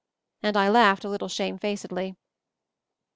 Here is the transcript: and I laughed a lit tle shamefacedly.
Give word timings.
and 0.41 0.57
I 0.57 0.67
laughed 0.67 1.03
a 1.05 1.09
lit 1.09 1.19
tle 1.19 1.27
shamefacedly. 1.27 2.15